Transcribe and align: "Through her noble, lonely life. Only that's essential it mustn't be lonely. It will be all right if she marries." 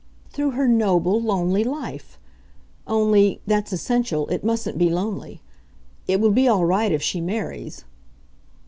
"Through 0.31 0.53
her 0.57 0.67
noble, 0.67 1.21
lonely 1.21 1.63
life. 1.63 2.17
Only 2.87 3.39
that's 3.45 3.71
essential 3.71 4.27
it 4.29 4.43
mustn't 4.43 4.79
be 4.79 4.89
lonely. 4.89 5.43
It 6.07 6.19
will 6.19 6.31
be 6.31 6.47
all 6.47 6.65
right 6.65 6.91
if 6.91 7.03
she 7.03 7.21
marries." 7.21 7.85